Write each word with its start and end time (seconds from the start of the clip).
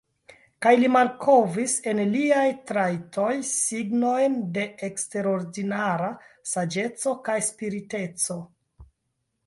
Kaj 0.65 0.69
li 0.83 0.87
malkovris 0.93 1.75
en 1.91 2.01
liaj 2.13 2.45
trajtoj 2.71 3.35
signojn 3.51 4.39
de 4.57 4.65
eksterordinara 4.89 6.11
saĝeco 6.55 7.17
kaj 7.29 7.37
spriteco. 7.51 8.41